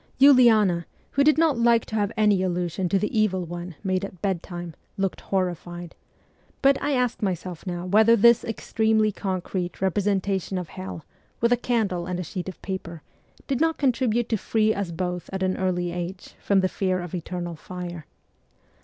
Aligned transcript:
Uliana, 0.19 0.85
who 1.11 1.23
did 1.23 1.37
not 1.37 1.59
like 1.59 1.85
to 1.85 1.95
have 1.95 2.11
any 2.17 2.41
allusion 2.41 2.89
to 2.89 2.97
the 2.97 3.15
evil 3.15 3.45
one 3.45 3.75
made 3.83 4.03
at 4.03 4.19
bedtime, 4.19 4.73
looked 4.97 5.21
horrified; 5.21 5.93
but 6.63 6.81
I 6.81 6.93
ask 6.93 7.21
myself 7.21 7.67
now 7.67 7.85
whether 7.85 8.15
this 8.15 8.43
extremely 8.43 9.11
concrete 9.11 9.79
representation 9.79 10.57
of 10.57 10.69
hell, 10.69 11.05
with 11.39 11.51
a 11.51 11.55
candle 11.55 12.07
and 12.07 12.19
a 12.19 12.23
sheet 12.23 12.49
of 12.49 12.59
paper, 12.63 13.03
did 13.47 13.61
not 13.61 13.77
contribute 13.77 14.27
to 14.29 14.37
free 14.37 14.73
us 14.73 14.89
both 14.89 15.29
at 15.31 15.43
an 15.43 15.55
early 15.57 15.91
age 15.91 16.33
from 16.41 16.61
the 16.61 16.67
fear 16.67 16.99
of 16.99 17.13
eternal 17.13 17.55
fire. 17.55 18.07